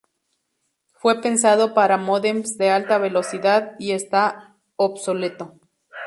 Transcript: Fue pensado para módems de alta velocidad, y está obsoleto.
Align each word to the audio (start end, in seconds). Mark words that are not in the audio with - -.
Fue 0.93 1.21
pensado 1.21 1.75
para 1.75 1.95
módems 1.97 2.57
de 2.57 2.71
alta 2.71 2.97
velocidad, 2.97 3.73
y 3.77 3.91
está 3.91 4.57
obsoleto. 4.75 5.59